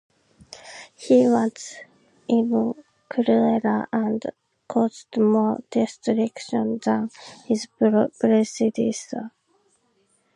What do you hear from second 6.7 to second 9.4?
than his predecessor.